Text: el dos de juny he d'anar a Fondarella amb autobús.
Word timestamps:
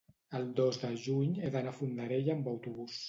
el 0.37 0.47
dos 0.59 0.79
de 0.83 0.89
juny 1.03 1.35
he 1.43 1.53
d'anar 1.57 1.75
a 1.75 1.79
Fondarella 1.83 2.35
amb 2.37 2.51
autobús. 2.55 2.99